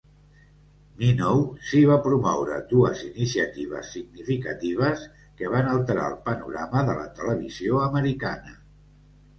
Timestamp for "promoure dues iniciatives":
2.07-3.93